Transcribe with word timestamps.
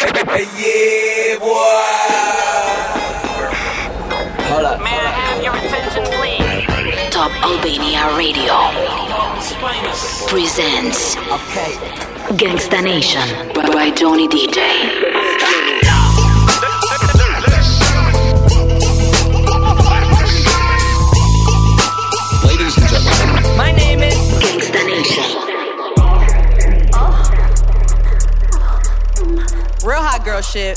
Hey, 0.00 0.46
yeah, 0.56 1.38
boy. 1.38 1.46
Hold 4.48 4.64
up. 4.64 4.80
May 4.80 4.96
I 4.96 5.10
have 5.20 5.42
your 5.44 5.54
attention, 5.54 6.04
please? 6.16 7.10
Top 7.12 7.30
Albania 7.44 8.16
Radio 8.16 8.56
presents 10.26 11.16
Okay. 11.16 11.72
Gangsta 12.36 12.82
Nation 12.82 13.28
by 13.54 13.90
Johnny 13.90 14.26
DJ. 14.26 14.58
Ladies 22.44 22.76
and 22.76 22.88
gentlemen, 22.88 23.56
My 23.56 23.72
name 23.72 24.00
is. 24.02 24.14
Gangsta 24.42 24.84
Nation. 24.86 25.39
Real 29.82 29.96
hot 29.96 30.22
girl 30.26 30.42
shit. 30.42 30.76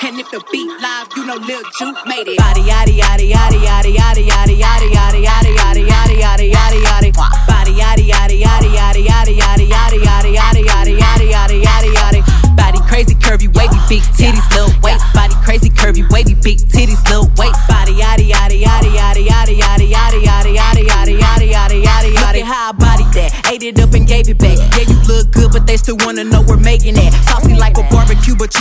And 0.00 0.16
if 0.16 0.30
the 0.32 0.40
beat 0.50 0.72
live, 0.80 1.12
you 1.12 1.26
know 1.28 1.36
Lil 1.36 1.60
Juke 1.76 2.00
made 2.08 2.24
it. 2.24 2.40
Body 2.40 2.64
yaddy 2.64 2.96
yaddy 2.96 3.28
yaddy 3.28 3.60
yaddy 3.60 3.92
yaddy 3.92 4.24
yaddy 4.24 4.56
yaddy 4.56 4.88
yaddy 4.96 5.20
yaddy 5.20 5.52
yaddy 5.52 5.84
yaddy 5.84 6.16
yaddy 6.16 6.48
yaddy 6.56 6.80
yaddy. 6.88 7.12
Body 7.44 7.72
yaddy 7.76 8.08
yaddy 8.08 8.40
yaddy 8.40 8.72
yaddy 8.72 9.04
yaddy 9.04 9.36
yaddy 9.36 9.68
yaddy 9.68 10.00
yaddy 10.00 10.32
yaddy 10.32 10.64
yaddy 10.64 10.96
yaddy 10.96 11.28
yaddy 11.28 11.60
yaddy 11.68 11.92
yaddy. 11.92 12.56
Body 12.56 12.80
crazy 12.88 13.14
curvy 13.14 13.52
wavy 13.52 13.76
big 13.86 14.02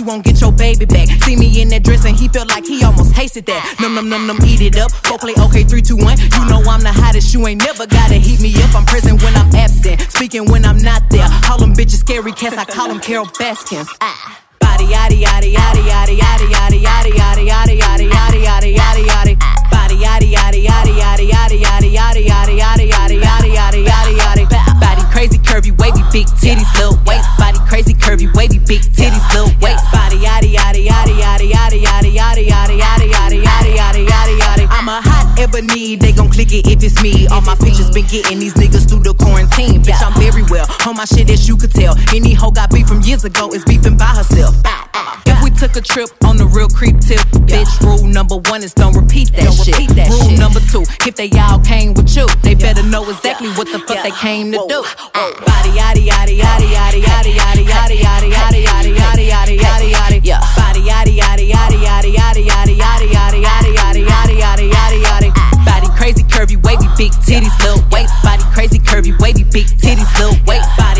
won't 0.10 0.26
get 0.26 0.42
your 0.42 0.52
baby 0.52 0.86
back. 0.86 1.08
See 1.22 1.36
me 1.36 1.62
in 1.62 1.70
that 1.70 1.84
dress 1.84 2.04
and 2.04 2.18
he 2.18 2.28
felt 2.28 2.50
like 2.50 2.66
he 2.66 2.84
almost 2.84 3.14
tasted 3.14 3.46
that. 3.46 3.62
Num 3.80 3.94
num 3.94 4.10
num 4.10 4.26
num, 4.26 4.40
eat 4.44 4.62
it 4.62 4.76
up. 4.78 4.90
Go 5.04 5.18
play 5.18 5.36
okay, 5.38 5.64
three, 5.64 5.84
two, 5.84 5.96
one. 5.96 6.18
You 6.18 6.44
know 6.50 6.66
I'm 6.66 6.82
the 6.82 6.92
hottest. 6.92 7.32
You 7.34 7.46
ain't 7.46 7.62
never 7.62 7.86
gotta 7.86 8.16
heat 8.16 8.42
me 8.42 8.50
up. 8.64 8.74
I'm 8.74 8.86
present 8.86 9.22
when 9.22 9.36
I'm 9.38 9.54
absent, 9.54 10.02
speaking 10.10 10.50
when 10.50 10.66
I'm 10.66 10.82
not 10.82 11.04
there. 11.12 11.30
Call 11.46 11.60
them 11.60 11.74
bitches 11.74 12.02
scary 12.02 12.32
cats. 12.32 12.58
I 12.58 12.66
call 12.66 12.88
them 12.88 13.00
Carole 13.00 13.30
Baskins. 13.38 13.88
Ah. 14.02 14.42
Body 14.60 14.86
yaddy 14.86 15.22
yaddy 15.22 15.54
yaddy 15.54 15.86
yaddy 15.86 16.18
yaddy 16.18 16.50
yaddy 16.50 16.80
yaddy 16.82 17.46
yaddy 17.46 17.78
yaddy 17.78 18.10
yaddy 18.10 18.10
yaddy 18.10 18.42
yaddy 18.50 18.74
yaddy 18.74 19.06
yaddy. 19.06 19.34
Body 19.70 19.96
yaddy 19.96 20.34
yaddy 20.34 20.66
yaddy 20.66 20.94
yaddy 20.98 21.30
yaddy 21.30 21.62
yaddy 21.62 21.94
yaddy 21.94 22.26
yaddy 22.26 22.58
yaddy 22.58 22.90
yaddy 22.90 23.22
yaddy 23.22 23.54
yaddy 23.54 23.86
yaddy 23.86 24.16
yaddy. 24.18 24.80
Body 24.82 25.04
crazy 25.14 25.38
curvy 25.38 25.72
wavy 25.78 26.02
big 26.12 26.26
titties 26.42 26.74
little 26.80 26.98
waist. 27.06 27.30
Body 27.38 27.60
crazy 27.68 27.94
curvy 27.94 28.34
wavy 28.34 28.58
big 28.60 28.82
titties 28.82 29.34
little 29.34 29.54
waist. 29.62 29.99
Yaddy 30.50 30.88
yaddy 30.88 31.14
yaddy 31.22 31.52
yaddy 31.52 31.84
yaddy 31.84 32.16
yaddy 32.16 32.48
yaddy 32.50 32.80
yaddy 32.80 32.80
yaddy 32.82 33.12
yaddy 33.14 33.44
yaddy 33.46 33.76
yaddy 33.78 34.08
yaddy 34.08 34.40
yaddy. 34.40 34.68
I'm 34.72 34.90
a 34.90 35.00
hot 35.02 35.38
ebony, 35.40 35.96
they 35.96 36.12
gon' 36.12 36.30
click 36.30 36.52
it 36.52 36.66
if 36.68 36.84
it's 36.84 37.02
me. 37.04 37.28
All 37.28 37.42
my 37.42 37.56
pictures 37.56 37.92
been 37.92 38.06
getting 38.08 38.40
these 38.40 38.54
niggas 38.56 38.90
through 38.90 39.04
the 39.04 39.14
quarantine. 39.14 39.84
Bitch, 39.84 40.02
I'm 40.02 40.14
very 40.20 40.44
well 40.50 40.66
on 40.88 40.96
my 40.96 41.06
shit 41.06 41.30
as 41.30 41.48
you 41.48 41.56
could 41.56 41.72
tell. 41.72 41.96
Any 42.16 42.34
hoe 42.34 42.50
got 42.52 42.72
beef 42.72 42.88
from 42.88 43.02
years 43.02 43.26
ago 43.26 43.50
is 43.54 43.64
beefing 43.66 43.98
by 43.98 44.06
herself. 44.06 44.56
If 45.26 45.44
we 45.44 45.52
took 45.52 45.76
a 45.76 45.82
trip 45.82 46.10
on 46.26 46.38
the 46.38 46.46
real 46.46 46.68
creep 46.68 47.00
tip, 47.00 47.22
bitch, 47.46 47.70
rule 47.86 48.06
number 48.08 48.38
one 48.50 48.64
is 48.64 48.74
don't 48.74 48.96
repeat 48.96 49.32
that 49.34 49.54
shit. 49.54 49.78
rule 50.10 50.38
number 50.38 50.60
two, 50.60 50.82
if 51.06 51.16
they 51.16 51.30
all 51.38 51.60
came 51.60 51.94
with 51.94 52.10
you, 52.16 52.26
they 52.42 52.56
better 52.56 52.84
know 52.84 53.08
exactly 53.10 53.50
what 53.54 53.68
the 53.72 53.80
fuck 53.80 54.02
they 54.02 54.12
came 54.18 54.52
to 54.52 54.58
do. 54.68 54.82
Body 55.46 55.72
yaddy 55.78 56.10
yaddy 56.10 56.42
yaddy 56.42 56.74
yaddy 56.74 57.02
yaddy 57.06 57.34
yaddy 57.38 57.66
yaddy 57.70 57.98
yaddy 58.02 58.19
curvy 66.50 66.64
wavy 66.64 66.88
big 66.98 67.12
titties 67.12 67.58
little 67.64 67.84
waist. 67.92 68.14
Body 68.24 68.44
crazy 68.54 68.80
curvy 68.80 69.18
wavy 69.20 69.44
big 69.44 69.68
titties 69.78 70.10
little 70.20 70.38
waist. 70.46 70.70
Body 70.78 70.99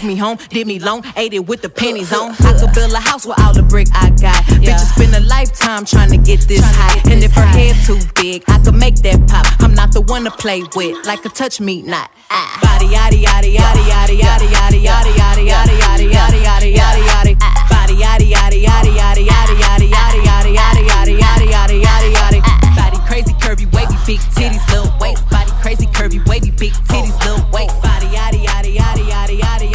Took 0.00 0.08
me 0.08 0.16
home, 0.16 0.38
did 0.48 0.66
me 0.66 0.78
long, 0.78 1.04
ate 1.14 1.34
it 1.34 1.46
with 1.46 1.60
the 1.60 1.68
pennies 1.68 2.10
on. 2.10 2.32
I 2.40 2.56
could 2.58 2.72
build 2.72 2.90
a 2.94 3.00
house 3.00 3.26
with 3.26 3.38
all 3.38 3.52
the 3.52 3.62
brick 3.62 3.86
I 3.92 4.08
got. 4.08 4.40
Bitches 4.64 4.96
spend 4.96 5.14
a 5.14 5.20
lifetime 5.28 5.84
trying 5.84 6.08
to 6.08 6.16
get 6.16 6.40
this 6.48 6.64
high. 6.64 6.96
And 7.12 7.22
if 7.22 7.32
her 7.32 7.44
head 7.44 7.76
too 7.84 8.00
big, 8.14 8.42
I 8.48 8.58
could 8.64 8.76
make 8.76 8.96
that 9.04 9.20
pop. 9.28 9.44
I'm 9.60 9.74
not 9.74 9.92
the 9.92 10.00
one 10.00 10.24
to 10.24 10.30
play 10.30 10.62
with, 10.74 11.04
like 11.04 11.22
a 11.26 11.28
touch 11.28 11.60
me 11.60 11.82
not. 11.82 12.10
Body 12.64 12.88
yaddy 12.88 13.20
yaddy 13.20 13.52
yaddy 13.52 13.84
yaddy 13.92 14.16
yaddy 14.16 14.48
yaddy 14.48 14.80
yaddy 14.88 15.12
yaddy 15.20 15.44
yaddy 15.52 15.76
yaddy 15.76 16.08
yaddy 16.16 16.40
yaddy 16.48 16.72
yaddy 16.80 17.04
yaddy. 17.04 17.36
Body 17.68 17.94
yaddy 18.00 18.32
yaddy 18.32 18.64
yaddy 18.64 18.96
yaddy 18.96 19.28
yaddy 19.28 19.60
yaddy 19.60 19.92
yaddy 19.92 20.24
yaddy 20.24 20.56
yaddy 20.56 20.88
yaddy 20.88 21.12
yaddy 21.20 21.44
yaddy 21.52 21.84
yaddy 21.84 22.14
yaddy. 22.16 22.40
Body 22.72 22.96
crazy 23.04 23.34
curvy 23.34 23.68
wavy 23.76 24.00
big 24.06 24.20
titties 24.32 24.64
little 24.72 24.88
waist. 24.98 25.28
Body 25.28 25.52
crazy 25.60 25.84
curvy 25.92 26.26
wavy 26.26 26.52
big 26.52 26.72
titties 26.88 27.18
little 27.20 27.44
waist. 27.52 27.76
Body 27.82 28.06
yaddy 28.06 28.40
yaddy 28.48 28.72
yaddy 28.80 29.04
yaddy 29.04 29.36
yaddy 29.36 29.36
yaddy 29.36 29.38
yaddy 29.40 29.69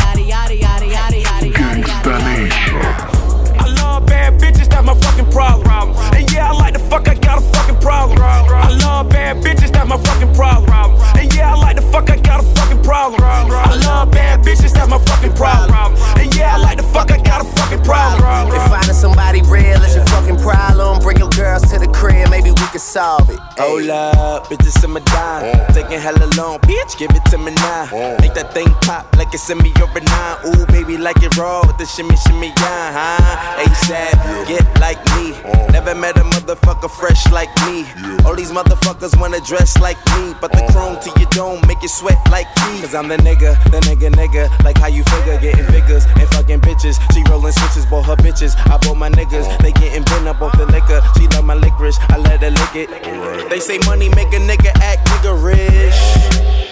bitch, 26.60 26.98
give 26.98 27.12
it 27.12 27.26
to 27.32 27.38
me 27.38 27.52
now. 27.56 27.90
Oh. 27.92 28.18
Make 28.20 28.34
that 28.34 28.54
thing 28.54 28.68
pop 28.82 29.16
like 29.16 29.34
it's 29.34 29.50
in 29.50 29.58
me 29.60 29.72
over 29.82 30.00
nine. 30.00 30.38
Ooh, 30.48 30.66
baby, 30.68 30.98
like 30.98 31.22
it 31.24 31.36
raw 31.38 31.66
with 31.66 31.78
the 31.78 31.86
shimmy, 31.86 32.16
shimmy, 32.18 32.54
yeah, 32.60 32.92
huh? 32.94 33.64
ASAP, 33.64 34.48
get 34.48 34.66
like 34.80 35.00
me. 35.16 35.34
Oh. 35.46 35.68
Never 35.72 35.96
met 35.96 36.18
a 36.18 36.24
motherfucker 36.24 36.90
fresh 36.90 37.30
like 37.32 37.50
me. 37.66 37.86
All 38.26 38.36
these 38.36 38.52
motherfuckers 38.52 39.20
wanna 39.20 39.40
dress 39.42 39.78
like 39.80 39.98
me. 40.16 40.34
But 40.42 40.52
the 40.52 40.64
oh. 40.64 40.72
chrome 40.72 40.98
to 41.02 41.10
your 41.20 41.30
dome 41.30 41.62
make 41.68 41.82
you 41.82 41.90
sweat 41.90 42.20
like 42.32 42.48
me. 42.68 42.82
Cause 42.82 42.96
I'm 42.96 43.08
the 43.08 43.18
nigga, 43.18 43.62
the 43.72 43.80
nigga, 43.88 44.10
nigga. 44.12 44.50
Like 44.64 44.78
how 44.78 44.88
you 44.88 45.04
figure, 45.04 45.40
getting 45.40 45.66
figures 45.66 46.06
and 46.06 46.28
fucking 46.30 46.62
bitches. 46.86 47.14
She 47.14 47.24
rolling 47.30 47.52
switches, 47.52 47.86
bought 47.86 48.06
her 48.06 48.16
bitches. 48.16 48.56
I 48.72 48.78
bought 48.78 48.98
my 48.98 49.10
niggas, 49.10 49.58
they 49.60 49.72
getting 49.72 50.04
bent 50.04 50.28
up 50.28 50.42
off 50.42 50.58
the 50.58 50.66
liquor. 50.66 51.02
She 51.18 51.28
love 51.28 51.46
my 51.46 51.54
licorice, 51.54 51.98
I 52.10 52.18
let 52.18 52.42
her 52.42 52.52
lick 52.52 52.76
it. 52.76 53.50
They 53.50 53.60
say 53.60 53.80
money 53.86 54.10
make 54.10 54.34
a 54.34 54.40
nigga 54.40 54.72
act 54.82 55.08
nigga 55.08 55.34
rich. 55.44 55.96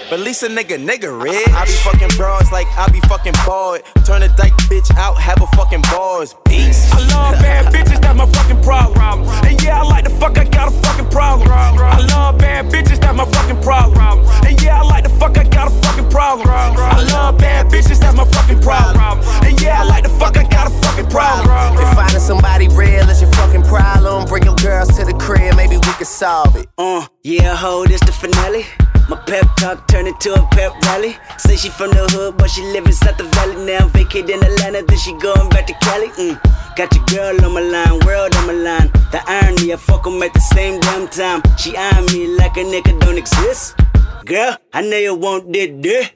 But 0.09 0.19
at 0.19 0.25
least 0.25 0.44
a 0.44 0.47
nigga 0.47 0.78
nigga 0.78 1.09
rich. 1.09 1.47
I 1.50 1.66
be 1.66 1.72
fucking 1.72 2.18
broads 2.18 2.52
like 2.52 2.68
I 2.78 2.90
be 2.91 3.00
fucking 3.02 3.34
bored. 3.46 3.84
Turn 4.06 4.22
a 4.22 4.28
dyke 4.35 4.53
bitch 4.69 4.94
out, 4.96 5.18
have 5.18 5.41
a 5.41 5.47
fucking 5.56 5.81
bars. 5.84 6.35
Peace. 6.46 6.91
I 6.91 7.00
love 7.07 7.41
bad 7.41 7.73
bitches, 7.73 8.02
that's 8.02 8.18
my 8.18 8.28
fucking 8.28 8.62
problem. 8.62 9.28
And 9.46 9.62
yeah, 9.63 9.81
I 9.81 9.84
like 9.84 10.03
the 10.03 10.12
fuck, 10.12 10.38
I 10.38 10.46
got 10.46 10.68
a 10.68 10.72
fucking 10.72 11.09
problem. 11.09 11.50
I 11.50 12.06
love 12.13 12.38
bad 12.38 12.72
bitches, 12.72 13.00
that's 13.00 13.16
my 13.16 13.25
fucking 13.25 13.62
problem. 13.62 14.00
And 14.46 14.62
yeah, 14.62 14.81
I 14.81 14.84
like 14.84 15.03
the 15.03 15.09
fuck, 15.09 15.38
I 15.38 15.44
got 15.44 15.68
a 15.68 15.69
fucking 15.72 15.83
problem. 16.13 16.47
I 16.47 17.01
love 17.12 17.40
bad 17.40 17.68
bitches, 17.72 18.00
that's 18.00 18.16
my 18.16 18.25
fucking 18.25 18.62
problem. 18.62 19.19
And 19.41 19.59
yeah, 19.59 19.81
I 19.81 19.84
like 19.84 20.03
the 20.03 20.13
fuck, 20.22 20.38
I 20.38 20.44
got 20.44 20.68
a 20.68 20.74
fucking 20.85 21.09
problem. 21.09 21.50
If 21.81 21.90
finding 21.96 22.19
somebody 22.19 22.68
real 22.69 23.09
is 23.09 23.20
your 23.22 23.32
fucking 23.34 23.64
problem, 23.64 24.26
bring 24.26 24.43
your 24.43 24.55
girls 24.55 24.90
to 24.97 25.05
the 25.05 25.14
crib, 25.14 25.55
maybe 25.55 25.78
we 25.78 25.91
can 25.97 26.05
solve 26.05 26.55
it. 26.55 26.67
Uh, 26.78 27.08
yeah, 27.23 27.55
ho, 27.55 27.85
this 27.85 27.99
the 28.02 28.11
finale. 28.11 28.66
My 29.09 29.17
pep 29.17 29.46
talk 29.58 29.88
turned 29.88 30.08
into 30.08 30.34
a 30.34 30.47
pep 30.52 30.72
rally. 30.85 31.17
Say 31.38 31.58
she 31.58 31.70
from 31.70 31.90
the 31.90 32.08
hood, 32.14 32.38
but 32.38 32.49
she 32.49 32.61
live 32.61 32.85
inside 32.85 33.17
the 33.17 33.26
valley 33.35 33.66
now. 33.66 33.88
Vacate 33.90 34.29
in 34.29 34.41
Atlanta, 34.41 34.82
then 34.88 34.97
she 34.97 35.11
going 35.17 35.49
back 35.49 35.67
to 35.67 35.73
Cali. 35.82 36.08
Mm. 36.22 36.40
Got 36.78 36.96
your 36.96 37.05
girl 37.11 37.46
on 37.46 37.53
my 37.53 37.61
line, 37.61 37.99
world 38.05 38.34
on 38.38 38.47
my 38.47 38.53
line. 38.53 38.90
The 39.11 39.22
irony, 39.28 39.73
I 39.73 39.76
fuck 39.76 40.08
'em 40.08 40.23
at 40.23 40.34
the 40.34 40.40
same 40.40 40.79
damn 40.79 41.08
time. 41.09 41.41
She 41.58 41.76
eyeing 41.76 42.05
me 42.14 42.38
like 42.38 42.55
a 42.55 42.64
nigga 42.64 42.97
don't 43.02 43.17
exist. 43.17 43.76
Girl, 44.25 44.55
I 44.72 44.81
know 44.81 44.96
you 44.96 45.16
want 45.16 45.52
this, 45.52 45.70
this. 45.81 46.09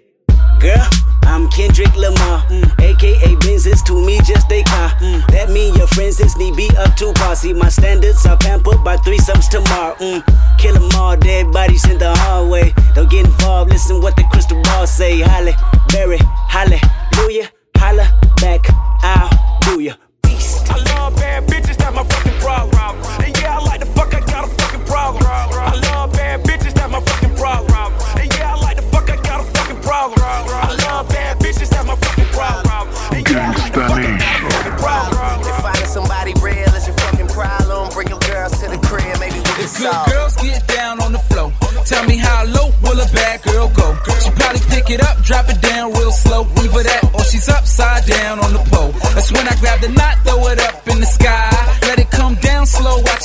Girl, 0.59 0.87
I'm 1.23 1.49
Kendrick 1.49 1.93
Lamar, 1.97 2.39
mm. 2.47 2.63
aka 2.79 3.35
Benzes 3.35 3.83
to 3.85 4.05
me 4.05 4.17
just 4.19 4.49
a 4.49 4.63
car. 4.63 4.89
Mm. 5.03 5.27
That 5.31 5.49
mean 5.49 5.75
your 5.75 5.87
friends 5.87 6.21
is 6.21 6.37
need 6.37 6.55
be 6.55 6.69
up 6.77 6.95
to 6.95 7.11
par. 7.13 7.35
See 7.35 7.51
my 7.51 7.67
standards 7.67 8.25
are 8.25 8.37
pampered 8.37 8.81
by 8.81 8.95
threesomes 8.95 9.49
tomorrow. 9.49 9.95
Mm. 9.95 10.23
Kill 10.57 10.77
'em 10.77 10.89
all, 10.95 11.17
dead 11.17 11.51
bodies 11.51 11.83
in 11.83 11.97
the 11.97 12.15
hallway. 12.15 12.73
Don't 12.95 13.09
get 13.09 13.25
involved, 13.25 13.71
listen 13.71 14.01
what 14.01 14.15
the 14.15 14.23
crystal 14.31 14.61
ball 14.63 14.87
say. 14.87 15.19
Halle, 15.19 15.53
Berry, 15.89 16.19
hallelujah, 16.47 17.51
holla 17.75 18.07
back, 18.39 18.65
I'll 19.03 19.29
do 19.65 19.81
ya. 19.81 19.95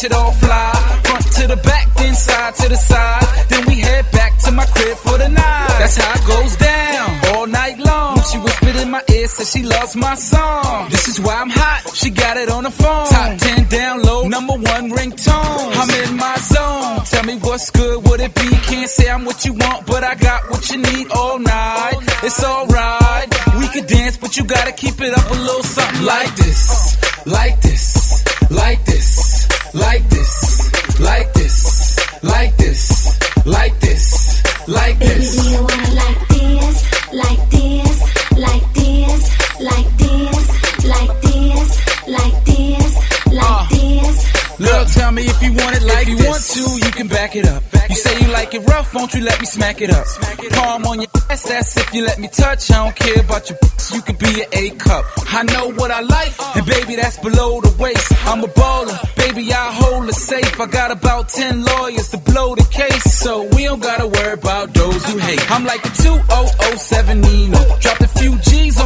It 0.04 0.12
all 0.12 0.32
fly. 0.32 0.72
Front 1.04 1.24
to 1.38 1.46
the 1.46 1.56
back, 1.56 1.94
then 1.94 2.14
side 2.14 2.54
to 2.54 2.68
the 2.68 2.76
side. 2.76 3.48
Then 3.48 3.66
we 3.66 3.80
head 3.80 4.04
back 4.12 4.38
to 4.44 4.50
my 4.50 4.66
crib 4.66 4.96
for 4.96 5.18
the 5.18 5.28
night. 5.28 5.76
That's 5.78 5.96
how 5.96 6.14
it 6.14 6.26
goes 6.26 6.56
down 6.56 7.10
all 7.34 7.46
night 7.46 7.78
long. 7.78 8.20
She 8.30 8.38
whispered 8.38 8.76
in 8.76 8.90
my 8.90 9.02
ear, 9.08 9.28
said 9.28 9.46
she 9.46 9.62
loves 9.62 9.94
my 9.96 10.14
song. 10.14 10.88
This 10.90 11.08
is 11.08 11.20
why 11.20 11.34
I'm 11.34 11.50
hot. 11.50 11.94
She 11.94 12.10
got 12.10 12.36
it 12.36 12.48
on 12.50 12.64
the 12.64 12.70
phone. 12.70 13.06
Top 13.08 13.38
10 13.38 13.64
download, 13.66 14.30
number 14.30 14.54
one 14.54 14.90
ringtone. 14.90 15.70
I'm 15.80 15.90
in 16.02 16.16
my 16.16 16.36
zone. 16.36 17.04
Tell 17.12 17.24
me 17.24 17.36
what's 17.36 17.70
good, 17.70 18.08
would 18.08 18.20
it 18.20 18.34
be? 18.34 18.48
Can't 18.70 18.90
say 18.90 19.08
I'm 19.10 19.24
what 19.24 19.44
you 19.44 19.52
want, 19.52 19.86
but 19.86 20.02
I 20.02 20.14
got 20.14 20.50
what 20.50 20.68
you 20.70 20.78
need 20.78 21.10
all 21.12 21.38
night. 21.38 21.98
It's 22.22 22.42
alright. 22.42 23.28
We 23.58 23.68
could 23.68 23.86
dance, 23.86 24.16
but 24.16 24.36
you 24.36 24.44
gotta 24.44 24.72
keep 24.72 25.00
it 25.00 25.12
up 25.12 25.30
a 25.30 25.34
little 25.34 25.62
something 25.62 26.04
like 26.04 26.34
this. 26.36 27.26
Like 27.26 27.60
this. 27.60 28.50
Like 28.50 28.84
this. 28.84 29.41
Like 29.74 30.06
this. 30.10 31.00
Like 31.00 31.32
this. 31.32 32.22
Like 32.22 32.56
this. 32.58 33.46
Like 33.46 33.80
this. 33.80 34.68
Like 34.68 34.98
this. 34.98 35.42
Do 35.42 35.50
you 35.50 35.62
wanna 35.62 35.94
like 35.94 36.28
this? 36.28 36.31
Tell 45.12 45.24
me 45.24 45.30
if 45.30 45.42
you 45.42 45.52
want 45.52 45.76
it 45.76 45.82
like 45.82 46.08
if 46.08 46.18
you 46.18 46.28
want 46.28 46.42
to, 46.42 46.86
you 46.86 46.92
can 46.92 47.08
back 47.08 47.36
it 47.36 47.46
up. 47.46 47.62
You 47.88 47.96
say 47.96 48.20
you 48.20 48.32
like 48.32 48.54
it 48.54 48.60
rough, 48.68 48.94
won't 48.94 49.14
you 49.14 49.22
let 49.22 49.38
me 49.40 49.46
smack 49.46 49.80
it 49.80 49.90
up? 49.90 50.06
Smack 50.06 50.42
it 50.42 50.52
Palm 50.52 50.86
on 50.86 51.00
your 51.00 51.08
ass, 51.30 51.42
that's 51.42 51.76
if 51.76 51.94
you 51.94 52.04
let 52.04 52.18
me 52.18 52.28
touch. 52.28 52.70
I 52.70 52.84
don't 52.84 52.96
care 52.96 53.20
about 53.20 53.48
your 53.50 53.58
you 53.92 54.00
can 54.00 54.16
be 54.16 54.42
an 54.42 54.48
A 54.52 54.70
cup. 54.76 55.04
I 55.28 55.42
know 55.42 55.72
what 55.72 55.90
I 55.90 56.00
like, 56.00 56.32
uh. 56.38 56.52
and 56.56 56.66
baby, 56.66 56.96
that's 56.96 57.18
below 57.18 57.60
the 57.60 57.74
waist. 57.78 58.12
I'm 58.26 58.42
a 58.42 58.48
baller, 58.48 58.96
baby, 59.16 59.52
I 59.52 59.72
hold 59.72 60.08
it 60.08 60.14
safe. 60.14 60.58
I 60.60 60.66
got 60.66 60.90
about 60.90 61.28
10 61.28 61.64
lawyers 61.64 62.08
to 62.10 62.18
blow 62.18 62.54
the 62.54 62.64
case, 62.70 63.04
so 63.18 63.48
we 63.54 63.64
don't 63.64 63.82
gotta 63.82 64.06
worry 64.06 64.32
about 64.32 64.72
those 64.72 65.04
who 65.04 65.18
hate. 65.18 65.50
I'm 65.50 65.64
like 65.64 65.82
the 65.82 65.90
2007 65.90 67.20
Nino. 67.20 67.58
Dropped 67.80 68.00
a 68.00 68.08
few 68.08 68.38
G's 68.38 68.80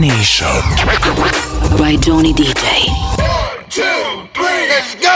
Nation. 0.00 0.46
By 1.76 1.96
Johnny 2.00 2.32
DJ. 2.32 2.88
Two, 3.68 3.84
three, 4.32 4.62
let's 4.72 4.96
go. 4.96 5.12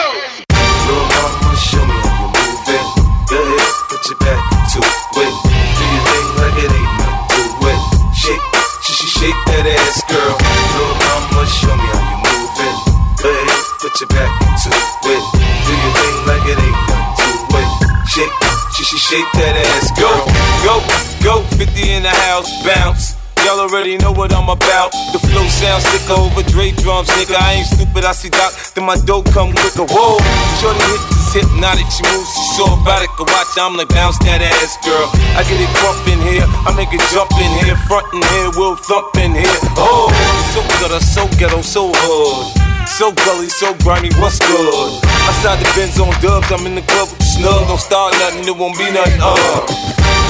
Little 0.52 1.08
mama, 1.08 1.56
show 1.56 1.80
me 1.88 1.96
how 2.04 2.20
you 2.20 2.28
move 2.28 2.68
it. 2.68 2.86
Go 3.32 3.40
ahead, 3.40 3.72
put 3.88 4.04
your 4.04 4.18
back 4.20 4.40
to 4.76 4.78
it. 4.84 5.34
Do 5.72 5.84
your 5.88 6.04
thing 6.04 6.28
like 6.36 6.56
it 6.60 6.68
ain't 6.68 6.92
nothing 7.00 7.48
to 7.56 7.68
it. 7.72 7.80
Shake, 8.12 8.44
sh- 8.84 8.92
sh- 8.92 9.12
shake 9.24 9.40
that 9.48 9.64
ass, 9.72 10.04
girl. 10.04 10.36
Little 10.36 10.96
mama, 11.00 11.42
show 11.48 11.72
me 11.80 11.88
how 11.88 12.04
you 12.04 12.18
move 12.20 12.60
it. 12.68 12.76
Go 13.24 13.28
ahead, 13.32 13.64
put 13.80 13.94
your 14.04 14.08
back 14.12 14.30
to 14.36 14.68
it. 14.68 15.24
Do 15.64 15.72
your 15.80 15.92
thing 15.96 16.16
like 16.28 16.44
it 16.44 16.60
ain't 16.60 16.80
nothing 16.92 17.36
to 17.40 17.56
it. 17.56 17.68
Shake, 18.12 18.34
sh- 18.76 18.84
sh- 18.84 19.00
shake 19.00 19.30
that 19.40 19.56
ass, 19.64 19.88
go, 19.96 20.12
go, 20.60 20.76
go. 21.24 21.34
50 21.56 21.72
in 21.88 22.02
the 22.04 22.12
house, 22.28 22.52
bounce. 22.68 23.23
Y'all 23.44 23.60
already 23.60 24.00
know 24.00 24.08
what 24.10 24.32
I'm 24.32 24.48
about. 24.48 24.88
The 25.12 25.20
flow 25.20 25.44
sounds 25.52 25.84
sicker 25.92 26.16
over 26.16 26.40
Dre 26.48 26.72
drums, 26.80 27.12
nigga. 27.12 27.36
I 27.36 27.60
ain't 27.60 27.68
stupid, 27.68 28.08
I 28.08 28.16
see 28.16 28.32
Doc, 28.32 28.56
then 28.72 28.88
my 28.88 28.96
dope 29.04 29.28
come 29.36 29.52
quicker. 29.52 29.84
Whoa, 29.84 30.16
shorty 30.64 30.80
hips 30.80 31.12
is 31.12 31.44
hypnotic, 31.44 31.84
she 31.92 32.08
moves, 32.08 32.24
she's 32.32 32.56
so 32.56 32.64
erotic. 32.64 33.12
I 33.20 33.28
watch, 33.28 33.52
I'm 33.60 33.76
like 33.76 33.92
bounce 33.92 34.16
that 34.24 34.40
ass, 34.40 34.80
girl. 34.80 35.12
I 35.36 35.44
get 35.44 35.60
it 35.60 35.68
crump 35.76 36.00
in 36.08 36.24
here, 36.24 36.48
I 36.64 36.72
make 36.72 36.88
it 36.96 37.04
jump 37.12 37.36
in 37.36 37.52
here, 37.60 37.76
front 37.84 38.08
in 38.16 38.24
here, 38.32 38.48
we'll 38.56 38.80
thump 38.80 39.12
in 39.20 39.36
here. 39.36 39.58
Oh, 39.76 40.08
so 40.56 40.64
gutter, 40.80 41.04
so 41.04 41.28
ghetto, 41.36 41.60
so 41.60 41.92
hood. 41.92 42.48
So 42.88 43.12
gully, 43.28 43.52
so 43.52 43.76
grimy, 43.84 44.08
what's 44.24 44.40
good? 44.40 44.72
I 45.04 45.28
Outside 45.28 45.60
the 45.60 45.68
Benz 45.76 46.00
on 46.00 46.08
dubs, 46.24 46.48
I'm 46.48 46.64
in 46.64 46.80
the 46.80 46.84
club 46.88 47.12
with 47.12 47.20
the 47.20 47.28
snug. 47.28 47.68
Don't 47.68 47.76
start 47.76 48.16
nothing, 48.24 48.48
it 48.48 48.56
won't 48.56 48.72
be 48.80 48.88
nothing. 48.88 49.20
Uh. 49.20 49.36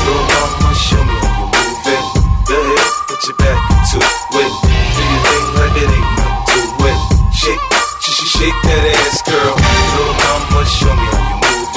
Little 0.02 0.26
mama, 0.34 0.74
show 0.74 0.98
me 0.98 1.14
how 1.22 1.30
you 1.30 1.46
move 1.54 1.86
it. 1.94 2.24
Go 2.50 2.58
ahead, 2.58 3.03
put 3.14 3.28
your 3.28 3.36
back 3.36 3.58
to 3.90 3.96
it. 4.02 4.52
Do 4.90 5.02
your 5.06 5.22
thing 5.22 5.46
like 5.54 5.76
it 5.78 5.86
ain't 5.86 6.10
nothing 6.18 6.66
to 6.66 6.86
it. 6.90 6.98
Shake, 7.30 7.62
sh- 8.02 8.10
sh- 8.10 8.30
shake 8.42 8.58
that 8.66 8.82
ass, 8.90 9.22
girl. 9.22 9.54
Little 9.54 10.14
mama, 10.18 10.66
show 10.66 10.90
me 10.90 11.06
how 11.14 11.22
you 11.30 11.38
move. 11.38 11.70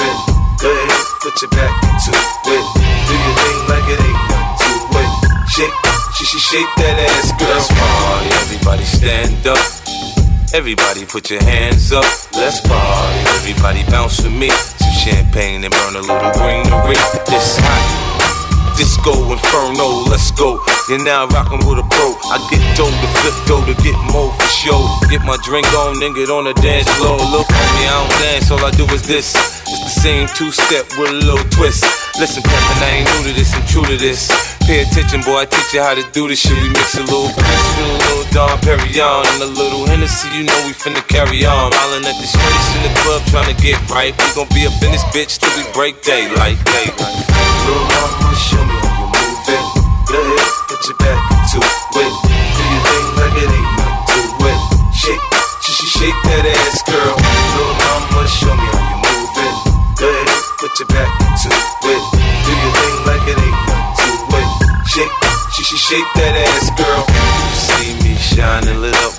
Go 0.58 0.70
ahead, 0.74 1.06
put 1.22 1.38
your 1.38 1.52
back 1.54 1.74
to 1.78 2.10
it. 2.10 2.66
Do 3.06 3.14
your 3.14 3.36
thing 3.38 3.60
like 3.70 3.86
it 3.86 4.02
ain't 4.02 4.22
nothing 4.34 4.82
to 4.90 4.98
it. 4.98 5.10
Shake, 5.54 5.78
sh- 6.18 6.26
sh- 6.26 6.42
shake 6.42 6.72
that 6.82 7.06
ass, 7.06 7.30
girl. 7.38 7.54
Let's 7.54 7.70
party, 7.70 8.30
everybody 8.42 8.86
stand 8.86 9.46
up. 9.46 9.62
Everybody 10.58 11.06
put 11.06 11.30
your 11.30 11.44
hands 11.44 11.92
up, 11.92 12.08
let's 12.34 12.62
party. 12.66 13.20
Everybody 13.38 13.84
bounce 13.92 14.24
with 14.24 14.34
me. 14.34 14.50
Some 14.50 14.96
champagne 15.06 15.64
and 15.64 15.70
burn 15.70 15.96
a 15.98 16.02
little 16.02 16.34
greenery. 16.34 16.98
This 17.30 17.62
hot. 17.62 18.08
Disco 18.78 19.32
Inferno, 19.34 20.06
let's 20.10 20.32
go. 20.32 20.62
You're 20.88 21.04
now 21.04 21.28
rockin' 21.36 21.60
with 21.68 21.84
a 21.84 21.88
pro. 21.92 22.16
I 22.32 22.40
get 22.48 22.64
dough 22.80 22.88
to 22.88 23.10
flip 23.20 23.36
dough 23.44 23.60
to 23.68 23.76
get 23.84 24.00
more 24.08 24.32
for 24.32 24.48
show. 24.48 24.80
Get 25.12 25.20
my 25.28 25.36
drink 25.44 25.68
on, 25.76 26.00
then 26.00 26.16
get 26.16 26.32
on 26.32 26.48
the 26.48 26.56
dance 26.64 26.88
floor. 26.96 27.20
Look 27.28 27.44
at 27.52 27.68
me, 27.76 27.84
I 27.84 28.08
don't 28.08 28.16
dance, 28.24 28.48
all 28.56 28.64
I 28.64 28.72
do 28.72 28.88
is 28.96 29.04
this. 29.04 29.36
It's 29.68 29.84
the 29.84 29.96
same 30.00 30.32
two 30.40 30.48
step 30.48 30.88
with 30.96 31.12
a 31.12 31.20
little 31.28 31.44
twist. 31.52 31.84
Listen, 32.16 32.40
Peppin, 32.40 32.80
I 32.80 33.04
ain't 33.04 33.08
new 33.20 33.28
to 33.28 33.34
this, 33.36 33.52
I'm 33.52 33.68
true 33.68 33.84
to 33.84 34.00
this. 34.00 34.32
Pay 34.64 34.88
attention, 34.88 35.28
boy, 35.28 35.44
I 35.44 35.46
teach 35.52 35.76
you 35.76 35.84
how 35.84 35.92
to 35.92 36.08
do 36.16 36.32
this 36.32 36.40
shit. 36.40 36.56
We 36.56 36.72
mix 36.72 36.96
a 36.96 37.04
little 37.04 37.36
Chris 37.36 37.68
a 37.76 37.84
little 37.84 38.24
Dom 38.32 38.56
Perignon 38.64 39.28
and 39.28 39.44
a 39.44 39.52
little 39.60 39.84
Hennessy, 39.92 40.32
you 40.40 40.48
know 40.48 40.56
we 40.64 40.72
finna 40.72 41.04
carry 41.12 41.44
on. 41.44 41.76
Hollin' 41.76 42.08
at 42.08 42.16
the 42.16 42.28
streets 42.32 42.70
in 42.80 42.88
the 42.88 42.94
club 43.04 43.28
tryna 43.28 43.60
get 43.60 43.76
right. 43.92 44.16
We 44.16 44.40
gon' 44.40 44.48
be 44.56 44.64
up 44.64 44.80
in 44.80 44.96
this 44.96 45.04
bitch 45.12 45.36
till 45.36 45.52
we 45.60 45.68
break 45.76 46.00
daylight, 46.00 46.56
daylight. 46.64 47.20
Little 47.68 47.84
mama, 47.92 48.32
show 48.40 48.64
me 48.64 48.80
how 48.88 49.04
you 49.04 50.16
move 50.16 50.48
it. 50.48 50.57
Put 50.68 50.80
your 50.88 50.98
back 50.98 51.20
to 51.52 51.58
it. 51.58 52.14
Do 52.58 52.64
your 52.68 52.84
thing 52.88 53.08
like 53.18 53.36
it 53.44 53.50
ain't 53.58 53.72
nothing 53.78 54.28
to 54.40 54.48
it. 54.52 54.60
Shake, 54.94 55.24
sh- 55.62 55.72
sh- 55.78 55.92
shake 56.00 56.20
that 56.28 56.46
ass, 56.46 56.82
girl. 56.84 57.16
Little 57.56 57.76
mama, 57.84 58.22
show 58.28 58.54
me 58.56 58.68
how 58.68 58.84
you 58.92 58.98
move 59.08 59.38
it. 59.48 59.56
Go 60.00 60.08
ahead, 60.08 60.30
put 60.60 60.72
your 60.80 60.88
back 60.92 61.10
to 61.42 61.48
it. 61.48 62.04
Do 62.46 62.52
your 62.52 62.74
thing 62.80 62.96
like 63.08 63.24
it 63.32 63.38
ain't 63.40 63.60
nothing 63.68 64.18
to 64.28 64.38
it. 64.38 64.50
Shake, 64.88 65.14
sh- 65.54 65.64
sh- 65.68 65.82
shake 65.88 66.10
that 66.16 66.34
ass, 66.36 66.66
girl. 66.78 67.04
You 67.08 67.56
see 67.56 67.90
me 68.04 68.14
shining, 68.18 68.82
lit 68.82 68.96
up 69.06 69.14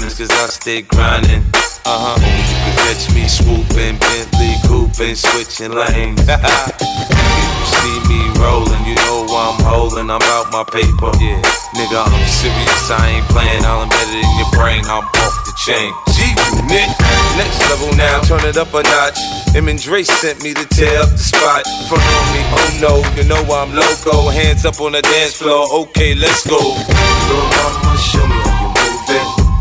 diamonds, 0.00 0.18
cause 0.18 0.30
I 0.30 0.46
stay 0.48 0.82
grinding. 0.82 1.44
Uh 1.84 1.96
huh. 2.00 2.16
Only 2.16 2.44
you 2.48 2.58
can 2.64 2.74
catch 2.88 3.04
me 3.12 3.24
swooping, 3.28 3.96
Bentley 4.00 4.54
cooping, 4.64 5.16
switching 5.16 5.72
lanes. 5.72 6.20
you 6.24 7.64
see 7.68 7.96
me 8.08 8.20
rolling, 8.40 8.84
you 8.88 8.96
know 9.04 9.28
I'm 9.28 9.60
holding. 9.60 10.08
I'm 10.08 10.22
out 10.36 10.52
my 10.52 10.64
paper. 10.64 11.12
Yeah, 11.20 11.40
nigga, 11.76 12.00
I'm 12.00 12.24
serious. 12.28 12.90
I 12.90 13.20
ain't 13.20 13.26
playing. 13.28 13.64
I'll 13.64 13.84
embed 13.84 14.08
it 14.12 14.24
in 14.24 14.32
your 14.40 14.50
brain. 14.56 14.84
I'm 14.88 15.04
off 15.04 15.36
the 15.44 15.52
chain. 15.68 15.92
G 16.16 16.32
unit, 16.56 16.88
next 17.36 17.60
level 17.68 17.92
now. 17.96 18.20
Turn 18.24 18.44
it 18.44 18.56
up 18.56 18.72
a 18.72 18.82
notch. 18.82 19.20
Him 19.52 19.68
and 19.68 19.80
Dre 19.80 20.02
sent 20.02 20.42
me 20.42 20.54
to 20.54 20.64
tear 20.68 21.02
up 21.02 21.10
the 21.10 21.20
spot. 21.20 21.64
Front 21.88 22.04
on 22.04 22.26
me, 22.32 22.42
oh 22.56 22.70
no, 22.80 22.94
you 23.16 23.28
know 23.28 23.42
I'm 23.52 23.74
loco. 23.74 24.30
Hands 24.30 24.64
up 24.64 24.80
on 24.80 24.92
the 24.92 25.02
dance 25.02 25.36
floor. 25.36 25.66
Okay, 25.88 26.14
let's 26.14 26.46
go. 26.46 26.56
Little 26.56 27.48
mama, 27.52 27.98
show 27.98 28.26
me 28.26 28.59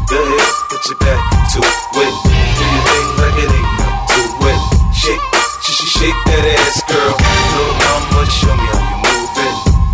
Go 0.10 0.18
ahead, 0.18 0.54
put 0.70 0.86
your 0.90 0.98
back 0.98 1.22
to 1.54 1.60
it. 1.60 2.14
Do 2.58 2.64
your 2.66 2.84
thing 2.90 3.08
like 3.22 3.38
it 3.44 3.50
ain't 3.58 3.72
to 4.10 4.22
it. 4.50 4.60
Shake, 4.94 5.22
sh- 5.62 5.86
shake 5.98 6.20
that 6.26 6.46
ass, 6.58 6.82
girl. 6.90 7.14
Little 7.14 7.76
mama, 7.78 8.22
show 8.26 8.56
me 8.58 8.66
how 8.74 8.82
you 8.90 8.98
move. 9.06 9.30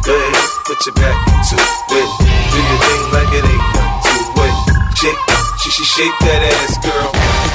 Go 0.07 0.13
ahead, 0.15 0.47
put 0.65 0.79
your 0.85 0.95
back 0.95 1.17
to 1.49 1.55
it. 1.59 2.09
Do 2.51 2.57
your 2.63 2.79
thing 2.87 3.03
like 3.11 3.31
it 3.35 3.43
ain't 3.43 3.67
to 4.07 4.15
it. 4.45 4.55
Shake, 4.95 5.21
sh- 5.59 5.83
shake 5.83 6.17
that 6.23 6.41
ass, 6.47 6.77
girl. 6.79 7.54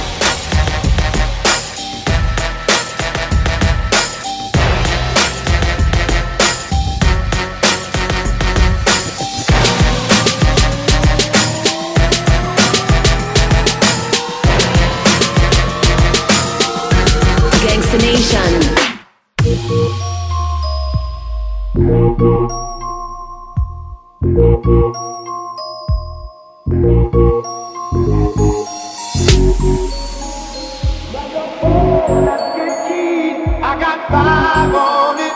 five 34.11 34.75
on 34.75 35.19
it. 35.21 35.35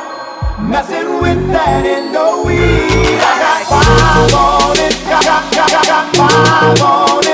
Messing 0.69 1.21
with 1.23 1.47
that 1.55 1.87
in 1.87 2.13
the 2.13 2.43
weed. 2.45 3.21
I 3.23 3.35
got 3.43 3.61
five 3.71 4.35
on 4.35 4.77
it. 4.87 4.95
Got, 5.09 5.25
got, 5.25 5.71
got, 5.71 5.87
got 5.87 6.17
five 6.17 6.83
on 6.83 7.25
it. 7.27 7.34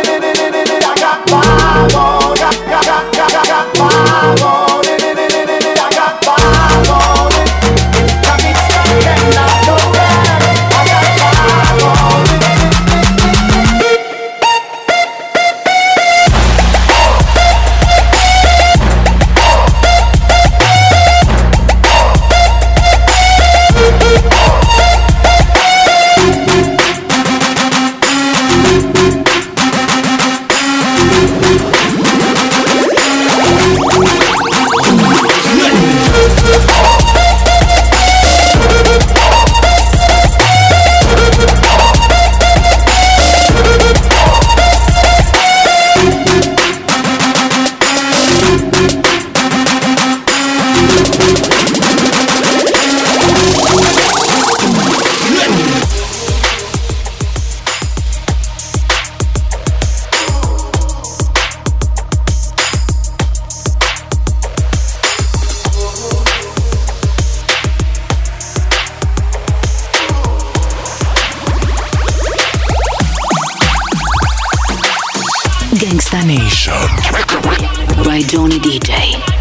DJ. 78.80 79.39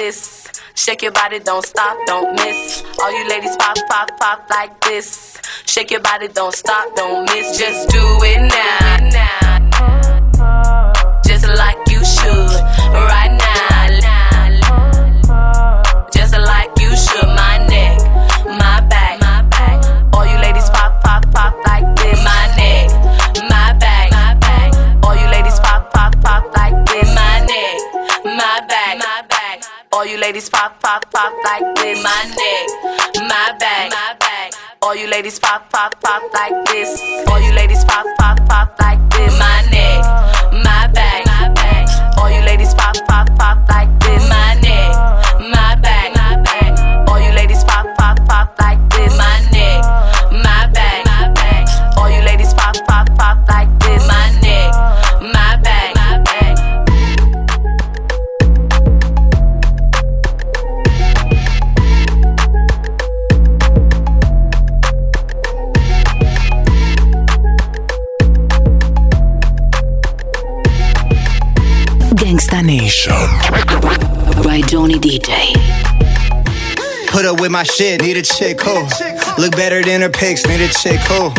this. 0.00 0.48
Shake 0.74 1.02
your 1.02 1.12
body, 1.12 1.38
don't 1.40 1.64
stop, 1.64 1.94
don't 2.06 2.32
miss. 2.32 2.82
All 3.02 3.12
you 3.12 3.28
ladies 3.28 3.54
pop, 3.56 3.76
pop, 3.88 4.18
pop 4.18 4.48
like 4.48 4.80
this. 4.80 5.38
Shake 5.66 5.90
your 5.90 6.00
body, 6.00 6.28
don't 6.28 6.54
stop, 6.54 6.94
don't 6.96 7.24
miss. 7.26 7.58
Just 7.58 7.90
do 7.90 8.02
it 8.22 8.40
now. 8.48 9.10
now. 9.10 9.49
Ladies 30.20 30.48
pop, 30.48 30.80
pop, 30.80 31.10
pop 31.10 31.32
like 31.44 31.74
this. 31.76 32.02
My 32.02 32.24
neck, 32.24 33.28
my 33.28 33.56
back, 33.58 33.90
my 33.90 34.16
back. 34.20 34.52
All 34.82 34.94
you 34.94 35.08
ladies 35.08 35.38
pop, 35.38 35.68
pop, 35.70 36.00
pop 36.00 36.22
like 36.32 36.52
this. 36.66 37.00
All 37.28 37.40
you 37.40 37.52
ladies 37.52 37.84
pop, 37.84 38.06
pop, 38.18 38.38
pop 38.48 38.78
like 38.78 39.00
this. 39.10 39.38
My 39.38 39.62
neck, 39.70 40.04
my 40.52 40.86
back, 40.94 41.26
my 41.26 41.48
back. 41.54 42.18
All 42.18 42.30
you 42.30 42.40
ladies 42.42 42.72
pop, 42.74 42.94
pop, 43.08 43.28
pop 43.38 43.59
Nation. 72.62 73.12
By 74.44 74.60
Johnny 74.66 74.98
DJ. 74.98 75.54
Put 77.08 77.24
up 77.24 77.40
with 77.40 77.50
my 77.50 77.62
shit, 77.64 78.02
need 78.02 78.16
a 78.16 78.22
chick, 78.22 78.60
who? 78.60 78.86
Look 79.40 79.56
better 79.56 79.82
than 79.82 80.02
her 80.02 80.10
pics, 80.10 80.46
need 80.46 80.60
a 80.60 80.68
chick, 80.68 81.00
who? 81.08 81.30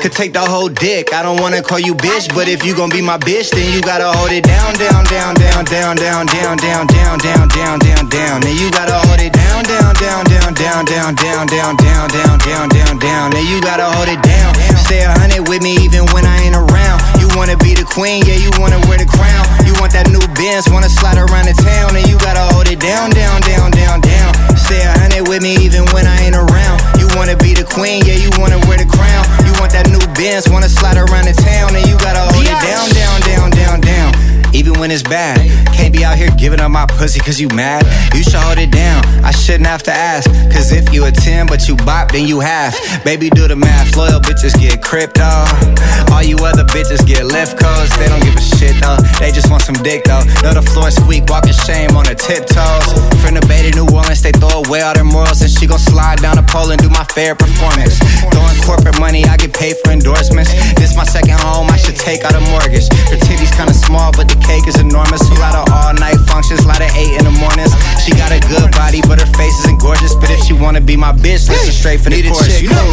Could 0.00 0.12
take 0.12 0.32
the 0.32 0.40
whole 0.40 0.68
dick, 0.68 1.12
I 1.12 1.22
don't 1.22 1.40
wanna 1.40 1.62
call 1.62 1.80
you 1.80 1.94
bitch, 1.94 2.32
but 2.34 2.48
if 2.48 2.64
you 2.64 2.74
gon' 2.74 2.90
be 2.90 3.02
my 3.02 3.18
bitch, 3.18 3.50
then 3.50 3.72
you 3.74 3.82
gotta 3.82 4.06
hold 4.06 4.30
it 4.30 4.44
down, 4.44 4.74
down, 4.74 5.04
down, 5.04 5.34
down, 5.34 5.64
down, 5.64 5.96
down, 5.96 6.26
down, 6.26 6.56
down, 6.56 6.86
down, 6.86 7.18
down, 7.18 7.48
down, 7.48 7.78
down, 7.78 8.08
down. 8.08 8.40
Then 8.40 8.56
you 8.56 8.70
gotta 8.70 8.94
hold 8.94 9.20
it 9.20 9.32
down, 9.32 9.64
down, 9.64 9.94
down, 9.94 10.24
down, 10.24 10.54
down, 10.54 10.84
down, 10.84 11.14
down, 11.16 11.46
down, 11.46 11.76
down, 11.76 12.08
down, 12.08 12.38
down, 12.38 12.68
down, 12.68 12.98
down. 12.98 13.30
Then 13.32 13.44
you 13.46 13.60
gotta 13.60 13.84
hold 13.84 14.08
it 14.08 14.22
down. 14.22 14.77
Stay 14.88 15.04
a 15.04 15.12
hundred 15.12 15.44
with 15.52 15.60
me 15.60 15.76
even 15.84 16.08
when 16.16 16.24
I 16.24 16.48
ain't 16.48 16.56
around. 16.56 16.96
You 17.20 17.28
wanna 17.36 17.60
be 17.60 17.76
the 17.76 17.84
queen, 17.84 18.24
yeah, 18.24 18.40
you 18.40 18.48
wanna 18.56 18.80
wear 18.88 18.96
the 18.96 19.04
crown. 19.04 19.44
You 19.68 19.76
want 19.76 19.92
that 19.92 20.08
new 20.08 20.24
Benz, 20.32 20.64
wanna 20.72 20.88
slide 20.88 21.20
around 21.20 21.44
the 21.44 21.52
town, 21.60 21.92
and 21.92 22.08
you 22.08 22.16
gotta 22.16 22.40
hold 22.56 22.72
it 22.72 22.80
down, 22.80 23.12
down, 23.12 23.44
down, 23.44 23.68
down, 23.68 24.00
down. 24.00 24.32
Stay 24.56 24.80
a 24.80 24.88
hundred 24.96 25.28
with 25.28 25.44
me 25.44 25.60
even 25.60 25.84
when 25.92 26.08
I 26.08 26.24
ain't 26.24 26.40
around. 26.40 26.80
You 26.96 27.04
wanna 27.12 27.36
be 27.36 27.52
the 27.52 27.68
queen, 27.68 28.00
yeah, 28.08 28.16
you 28.16 28.32
wanna 28.40 28.64
wear 28.64 28.80
the 28.80 28.88
crown. 28.88 29.28
You 29.44 29.52
want 29.60 29.76
that 29.76 29.92
new 29.92 30.00
Benz, 30.16 30.48
wanna 30.48 30.72
slide 30.72 30.96
around 30.96 31.28
the 31.28 31.36
town, 31.36 31.76
and 31.76 31.84
you 31.84 31.92
gotta 32.00 32.24
hold 32.24 32.48
it 32.48 32.56
down, 32.64 32.88
down, 32.96 33.20
down, 33.28 33.48
down, 33.52 33.76
down. 33.84 34.27
Even 34.54 34.78
when 34.80 34.90
it's 34.90 35.02
bad, 35.02 35.38
can't 35.74 35.92
be 35.92 36.04
out 36.04 36.16
here 36.16 36.30
giving 36.36 36.60
up 36.60 36.70
my 36.70 36.86
pussy 36.86 37.20
cause 37.20 37.40
you 37.40 37.48
mad. 37.48 37.84
You 38.14 38.22
should 38.22 38.40
hold 38.40 38.58
it 38.58 38.70
down, 38.70 39.04
I 39.24 39.30
shouldn't 39.30 39.66
have 39.66 39.82
to 39.84 39.92
ask. 39.92 40.30
Cause 40.52 40.72
if 40.72 40.92
you 40.92 41.04
a 41.04 41.10
10 41.12 41.46
but 41.46 41.68
you 41.68 41.76
bop, 41.76 42.12
then 42.12 42.26
you 42.26 42.40
half. 42.40 42.74
Baby, 43.04 43.30
do 43.30 43.46
the 43.48 43.56
math, 43.56 43.96
loyal 43.96 44.20
bitches 44.20 44.58
get 44.58 44.82
crypto. 44.82 45.22
Uh. 45.22 46.12
All 46.12 46.22
you 46.22 46.36
other 46.38 46.64
bitches 46.64 47.06
get 47.06 47.24
left 47.26 47.58
codes, 47.58 47.94
they 47.98 48.08
don't 48.08 48.22
give 48.22 48.34
a 48.34 48.40
shit 48.40 48.80
though. 48.80 48.96
They 49.20 49.30
just 49.30 49.50
want 49.50 49.62
some 49.62 49.76
dick 49.84 50.04
though. 50.04 50.24
Know 50.42 50.54
the 50.54 50.62
floor 50.62 50.90
squeak, 50.90 51.28
walking 51.28 51.52
shame 51.52 51.96
on 51.96 52.06
her 52.06 52.14
tiptoes. 52.14 52.86
From 53.20 53.34
the 53.34 53.44
Bay 53.46 53.68
to 53.68 53.72
New 53.76 53.86
Orleans, 53.92 54.22
they 54.22 54.32
throw 54.32 54.64
away 54.64 54.82
all 54.82 54.94
their 54.94 55.04
morals, 55.04 55.42
and 55.42 55.50
she 55.50 55.66
gon' 55.66 55.78
slide 55.78 56.20
down 56.20 56.36
the 56.36 56.46
pole 56.48 56.70
and 56.70 56.80
do 56.80 56.88
my 56.88 57.04
fair 57.12 57.34
performance. 57.34 57.98
Throwing 58.32 58.58
corporate 58.64 58.98
money, 58.98 59.24
I 59.24 59.36
get 59.36 59.52
paid 59.52 59.76
for 59.84 59.92
endorsements. 59.92 60.50
This 60.74 60.96
my 60.96 61.04
second 61.04 61.38
home, 61.40 61.68
I 61.68 61.76
should 61.76 61.96
take 61.96 62.24
out 62.24 62.34
a 62.34 62.40
mortgage. 62.50 62.88
Her 63.12 63.18
titties 63.20 63.52
kinda 63.54 63.74
small, 63.74 64.10
but 64.12 64.28
the 64.28 64.38
cake 64.48 64.66
is 64.66 64.80
enormous. 64.80 65.20
A 65.28 65.36
lot 65.36 65.52
of 65.52 65.68
all 65.68 65.92
night 65.92 66.16
functions, 66.24 66.64
a 66.64 66.68
lot 66.68 66.80
of 66.80 66.88
eight 66.96 67.12
in 67.20 67.24
the 67.28 67.36
mornings. 67.36 67.76
She 68.00 68.16
got 68.16 68.32
a 68.32 68.40
good 68.48 68.72
body, 68.72 69.04
but 69.04 69.20
her 69.20 69.30
face 69.36 69.52
isn't 69.68 69.78
gorgeous. 69.78 70.16
But 70.16 70.32
if 70.32 70.40
she 70.48 70.56
wanna 70.56 70.80
be 70.80 70.96
my 70.96 71.12
bitch, 71.12 71.52
listen 71.52 71.72
straight 71.72 72.00
from 72.00 72.16
the 72.16 72.24
Need 72.24 72.26
a 72.26 72.32
chorus. 72.32 72.48
chick, 72.48 72.64
You 72.64 72.72
know, 72.72 72.88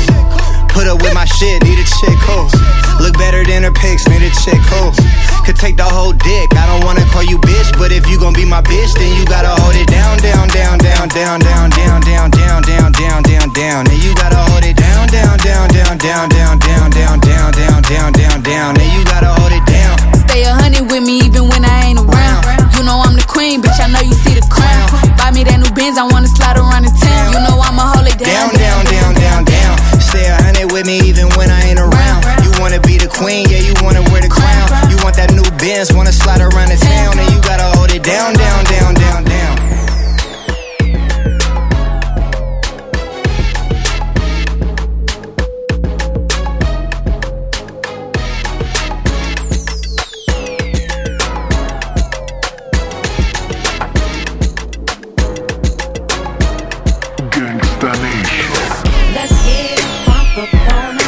put 0.75 0.85
up 0.91 0.99
with 1.01 1.15
my 1.15 1.23
shit, 1.23 1.63
need 1.63 1.79
a 1.79 1.87
chick, 1.87 2.19
ho. 2.27 2.51
Look 2.99 3.15
better 3.17 3.43
than 3.47 3.63
her 3.63 3.71
pics, 3.71 4.03
need 4.11 4.21
a 4.21 4.31
chick, 4.43 4.59
ho. 4.67 4.91
Could 5.47 5.55
take 5.55 5.77
the 5.77 5.87
whole 5.87 6.11
dick, 6.11 6.47
I 6.59 6.67
don't 6.67 6.83
wanna 6.83 7.05
call 7.13 7.23
you 7.23 7.39
bitch, 7.39 7.71
but 7.79 7.91
if 7.91 8.03
you 8.09 8.19
gon' 8.19 8.33
be 8.33 8.43
my 8.43 8.61
bitch, 8.61 8.91
then 8.99 9.15
you 9.15 9.23
gotta 9.25 9.53
hold 9.61 9.75
it 9.75 9.87
down, 9.87 10.17
down, 10.19 10.47
down, 10.49 10.77
down, 10.77 11.07
down, 11.07 11.39
down, 11.39 11.69
down, 11.69 12.01
down, 12.01 12.31
down, 12.31 12.61
down, 12.61 12.91
down, 12.91 13.21
down, 13.23 13.47
down. 13.53 13.85
Then 13.85 13.99
you 14.01 14.11
gotta 14.15 14.41
hold 14.51 14.65
it 14.65 14.75
down, 14.75 15.07
down, 15.07 15.37
down, 15.37 15.67
down, 15.69 15.95
down, 15.99 16.27
down, 16.27 16.59
down, 16.59 16.89
down, 16.89 17.19
down, 17.19 17.51
down, 17.51 17.81
down, 17.83 18.11
down, 18.11 18.41
down. 18.41 18.73
Then 18.75 18.89
you 18.97 19.05
gotta 19.05 19.29
hold 19.37 19.44
Benz, 25.85 25.99
I 25.99 26.03
wanna 26.03 26.27
slide 26.27 26.57
around 26.57 26.81
the 26.81 26.89
town. 26.97 27.29
You 27.29 27.39
know 27.45 27.61
I'ma 27.61 27.93
hold 27.93 28.07
it 28.07 28.17
Down, 28.17 28.49
down, 28.57 28.85
down, 28.89 29.13
down, 29.13 29.13
down, 29.13 29.45
down. 29.45 30.01
Stay 30.01 30.25
a 30.25 30.33
hundred 30.41 30.71
with 30.71 30.87
me 30.87 30.97
even 31.05 31.29
when 31.37 31.51
I 31.51 31.61
ain't 31.61 31.77
around. 31.77 32.25
You 32.41 32.49
wanna 32.57 32.79
be 32.81 32.97
the 32.97 33.07
queen, 33.07 33.45
yeah, 33.53 33.61
you 33.61 33.73
wanna 33.85 34.01
wear 34.09 34.21
the 34.21 34.27
crown. 34.27 34.65
You 34.89 34.97
want 35.05 35.15
that 35.17 35.29
new 35.29 35.45
Benz, 35.61 35.93
wanna 35.93 36.11
slide 36.11 36.41
around 36.41 36.73
the 36.73 36.81
town, 36.81 37.19
and 37.19 37.29
you 37.29 37.39
gotta 37.41 37.69
hold 37.77 37.93
it 37.93 38.01
down, 38.01 38.33
down, 38.33 38.65
down, 38.65 38.93
down, 38.95 39.23
down. 39.25 39.34
destination. 57.79 58.49
Let's 59.13 59.45
get 59.45 59.79
it, 59.79 60.05
pump 60.05 60.37
up 60.37 61.04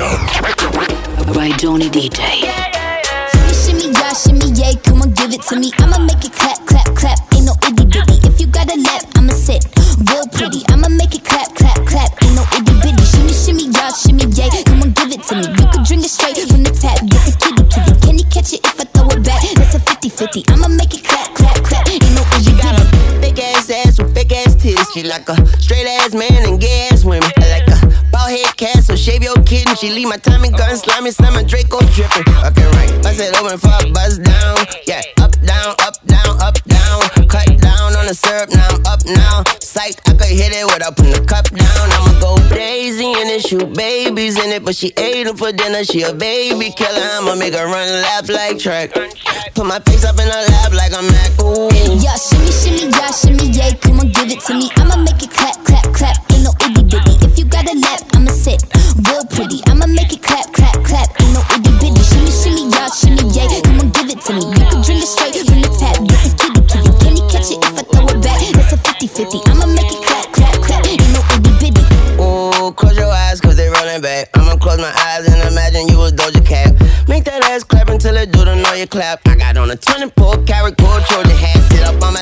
By 0.00 1.52
Johnny 1.60 1.90
DJ. 1.92 2.16
Shimmy, 3.52 3.92
yeah, 3.92 4.16
shimmy, 4.16 4.48
yay, 4.56 4.72
come 4.80 5.02
on, 5.02 5.12
give 5.12 5.28
it 5.28 5.42
to 5.42 5.60
me. 5.60 5.70
I'ma 5.76 5.98
make 5.98 6.24
it 6.24 6.32
clap, 6.32 6.56
clap, 6.64 6.88
clap. 6.96 7.20
Ain't 7.36 7.44
no 7.44 7.52
itty 7.68 7.84
bitty. 7.84 8.16
If 8.24 8.40
you 8.40 8.46
got 8.46 8.72
a 8.72 8.80
lap, 8.80 9.04
I'ma 9.16 9.34
sit 9.34 9.60
real 10.08 10.24
pretty. 10.32 10.64
I'ma 10.72 10.88
make 10.88 11.14
it 11.14 11.22
clap, 11.22 11.54
clap, 11.54 11.84
clap. 11.84 12.16
Ain't 12.24 12.32
no 12.32 12.48
itty 12.56 12.72
bitty. 12.80 13.04
Shimmy, 13.12 13.34
shimmy, 13.36 13.68
yeah, 13.76 13.92
shimmy, 13.92 14.24
yay, 14.32 14.48
come 14.64 14.80
on, 14.80 14.96
give 14.96 15.12
it 15.12 15.20
to 15.28 15.36
me. 15.36 15.44
You 15.52 15.68
can 15.68 15.84
drink 15.84 16.08
it 16.08 16.08
straight 16.08 16.48
from 16.48 16.64
the 16.64 16.72
tap. 16.72 16.96
Get 17.04 17.20
the 17.28 17.36
kitty, 17.36 17.60
kitty. 17.68 17.92
Can 18.00 18.16
you 18.16 18.24
catch 18.32 18.56
it 18.56 18.64
if 18.64 18.80
I 18.80 18.84
throw 18.88 19.04
it 19.12 19.20
back? 19.20 19.44
That's 19.52 19.74
a 19.76 19.80
50 19.84 20.08
50. 20.08 20.44
I'ma 20.48 20.68
make 20.68 20.96
it 20.96 21.04
clap, 21.04 21.28
clap, 21.36 21.60
clap. 21.60 21.84
Ain't 21.92 22.08
no 22.16 22.24
itty 22.40 22.56
bitty. 22.56 22.88
Big 23.20 23.36
ass 23.36 23.68
ass 23.68 24.00
with 24.00 24.14
big 24.16 24.32
ass 24.32 24.56
titties. 24.56 24.80
She 24.96 25.04
like 25.04 25.28
a 25.28 25.36
straight 25.60 25.84
ass 25.84 25.99
She 29.80 29.88
leave 29.88 30.08
my 30.08 30.18
Tommy 30.18 30.50
gun 30.50 30.76
slimy, 30.76 31.10
summer 31.10 31.42
Draco 31.42 31.80
dripping. 31.96 32.28
Okay, 32.44 32.68
right. 32.76 32.92
Bust 33.00 33.16
it 33.16 33.32
open 33.40 33.56
for 33.56 33.72
a 33.80 33.90
buzz 33.90 34.18
down. 34.18 34.58
Yeah, 34.86 35.00
up, 35.24 35.32
down, 35.40 35.72
up, 35.80 35.96
down, 36.04 36.36
up, 36.42 36.60
down. 36.68 37.00
Cut 37.32 37.48
down 37.56 37.96
on 37.96 38.04
the 38.04 38.12
syrup, 38.12 38.52
now 38.52 38.68
I'm 38.68 38.84
up 38.84 39.00
now. 39.08 39.42
Psych, 39.64 39.96
I 40.04 40.12
could 40.12 40.36
hit 40.36 40.52
it 40.52 40.68
without 40.68 40.98
putting 40.98 41.16
the 41.16 41.24
cup 41.24 41.48
down. 41.48 41.88
I'ma 41.96 42.12
go 42.20 42.36
crazy 42.52 43.08
and 43.08 43.32
then 43.32 43.40
shoot 43.40 43.72
babies 43.72 44.36
in 44.36 44.52
it, 44.52 44.66
but 44.66 44.76
she 44.76 44.92
ate 44.98 45.24
them 45.24 45.38
for 45.38 45.50
dinner. 45.50 45.82
She 45.82 46.02
a 46.02 46.12
baby 46.12 46.68
killer. 46.76 47.08
I'ma 47.16 47.36
make 47.36 47.54
her 47.54 47.64
run 47.64 47.88
and 47.88 48.02
laugh 48.04 48.28
like 48.28 48.58
track. 48.58 48.92
Put 49.54 49.64
my 49.64 49.80
face 49.80 50.04
up 50.04 50.20
in 50.20 50.28
her 50.28 50.44
lap 50.60 50.76
like 50.76 50.92
I'm 50.92 51.08
Mac. 51.08 51.40
Ooh. 51.40 51.72
Yeah, 51.96 52.20
shimmy, 52.20 52.52
shimmy, 52.52 52.92
yeah, 52.92 53.16
shimmy, 53.16 53.48
yay, 53.48 53.72
come 53.80 54.00
on, 54.00 54.12
give 54.12 54.28
it 54.28 54.44
to 54.44 54.52
me. 54.52 54.68
I'ma 54.76 55.00
make 55.00 55.24
it 55.24 55.32
clap, 55.32 55.56
clap, 55.64 55.88
clap. 55.96 56.20
Ain't 56.36 56.44
no 56.44 56.52
itty 56.68 56.84
bitty. 56.84 57.09
You 57.40 57.46
got 57.46 57.64
a 57.64 57.72
lap, 57.72 58.04
I'ma 58.12 58.32
sit 58.32 58.60
real 59.08 59.24
pretty. 59.24 59.64
I'ma 59.64 59.86
make 59.86 60.12
it 60.12 60.20
clap, 60.20 60.52
clap, 60.52 60.76
clap. 60.84 61.08
Ain't 61.24 61.32
no 61.32 61.40
itty 61.48 61.72
bitty. 61.80 62.04
Shimmy, 62.04 62.28
shimmy, 62.28 62.68
yeah, 62.68 62.92
shimmy, 62.92 63.24
yay, 63.32 63.48
come 63.64 63.80
on, 63.80 63.88
give 63.96 64.12
it 64.12 64.20
to 64.28 64.36
me. 64.36 64.44
You 64.44 64.64
can 64.68 64.84
drink 64.84 65.00
it 65.00 65.08
straight 65.08 65.40
from 65.48 65.64
the 65.64 65.72
tap. 65.72 65.96
Get 66.04 66.20
the 66.20 66.36
kitty, 66.36 66.60
kitty. 66.68 66.92
Can 67.00 67.16
you 67.16 67.24
catch 67.32 67.48
it 67.48 67.64
if 67.64 67.80
I 67.80 67.82
throw 67.88 68.04
it 68.12 68.20
back? 68.20 68.44
That's 68.52 68.76
a 68.76 68.76
50 68.76 69.06
50. 69.08 69.40
I'ma 69.48 69.72
make 69.72 69.88
it 69.88 70.04
clap, 70.04 70.28
clap, 70.36 70.52
clap. 70.60 70.84
Ain't 70.84 71.00
no 71.16 71.24
itty 71.32 71.72
bitty. 71.72 71.80
Ooh, 72.20 72.76
close 72.76 72.92
your 73.00 73.08
eyes 73.08 73.40
cause 73.40 73.56
they 73.56 73.72
rolling 73.72 74.04
back. 74.04 74.28
I'ma 74.36 74.60
close 74.60 74.76
my 74.76 74.92
eyes 74.92 75.24
and 75.24 75.40
imagine 75.40 75.88
you 75.88 75.96
was 75.96 76.12
Doja 76.12 76.44
Cat. 76.44 76.76
Make 77.08 77.24
that 77.24 77.40
ass 77.48 77.64
clap 77.64 77.88
until 77.88 78.20
it 78.20 78.36
do 78.36 78.44
the 78.44 78.52
know 78.52 78.76
you 78.76 78.86
clap. 78.86 79.24
I 79.24 79.40
got 79.40 79.56
on 79.56 79.70
a 79.70 79.76
24 79.80 80.44
karat 80.44 80.76
gold 80.76 81.08
Trojan 81.08 81.32
hat. 81.32 81.56
Sit 81.72 81.88
up 81.88 82.04
on 82.04 82.12
my 82.12 82.20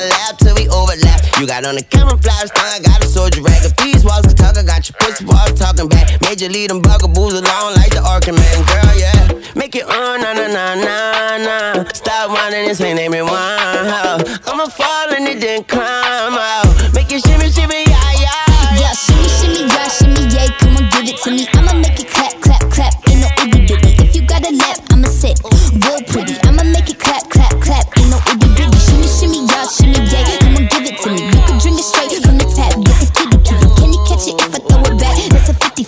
You 1.39 1.47
got 1.47 1.63
on 1.63 1.77
a 1.77 1.81
camouflage 1.81 2.51
thong, 2.51 2.67
I 2.67 2.79
got 2.83 3.01
a 3.01 3.07
soldier 3.07 3.41
rag. 3.41 3.63
If 3.63 3.73
these 3.77 4.03
walls 4.03 4.27
could 4.27 4.35
talk, 4.35 4.57
I 4.57 4.63
got 4.63 4.83
your 4.89 4.97
pussy 4.99 5.23
walls 5.23 5.55
talking 5.55 5.87
back. 5.87 6.19
You 6.39 6.49
lead 6.49 6.69
them 6.69 6.81
bugaboos 6.81 7.31
along 7.31 7.75
like 7.75 7.91
the 7.95 8.03
Arkham 8.03 8.35
man. 8.35 8.59
Girl, 8.67 8.95
yeah. 8.99 9.55
Make 9.55 9.75
it 9.75 9.83
on, 9.83 10.19
na 10.19 10.33
na 10.33 10.47
na 10.47 10.75
na 10.75 11.37
na. 11.37 11.83
Stop 11.93 12.31
whining, 12.31 12.67
this 12.67 12.81
ain't 12.81 12.97
name 12.97 13.13
it 13.13 13.23
one. 13.23 13.31
I'ma 13.31 14.67
fall 14.67 15.13
and 15.15 15.27
it 15.27 15.39
then 15.39 15.63
climb 15.63 16.35
out. 16.35 16.93
Make 16.93 17.11
it 17.11 17.23
shimmy, 17.23 17.51
shimmy, 17.51 17.87
yeah, 17.87 18.19
yeah. 18.19 18.79
Yeah, 18.79 18.91
shimmy, 18.91 19.27
shimmy, 19.39 19.67
yeah, 19.67 19.87
shimmy, 19.87 20.23
yay, 20.35 20.47
come 20.59 20.75
on, 20.75 20.89
give 20.91 21.07
it 21.07 21.23
to 21.23 21.31
me. 21.31 21.47
I'ma 21.55 21.73
make 21.79 21.99
it 21.99 22.07
clap, 22.07 22.35
clap, 22.39 22.63
clap. 22.71 22.93
Ain't 23.09 23.19
no 23.19 23.27
itty 23.39 23.63
bitty. 23.67 24.03
If 24.03 24.15
you 24.15 24.23
got 24.27 24.43
a 24.43 24.51
lap, 24.51 24.79
I'ma 24.91 25.07
sit 25.07 25.39
real 25.43 26.03
pretty. 26.03 26.28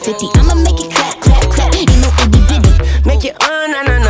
50 0.04 0.28
50. 0.28 0.40
I'ma 0.40 0.56
make 0.56 0.80
it 0.80 0.92
clap, 0.92 1.20
clap, 1.22 1.44
clap. 1.54 1.76
Ain't 1.76 1.90
no 2.02 2.10
itty 2.24 2.42
bitty. 2.50 2.74
Make 3.06 3.24
it 3.24 3.36
uh, 3.40 3.68
na 3.68 3.84
na 3.84 4.00
na. 4.00 4.01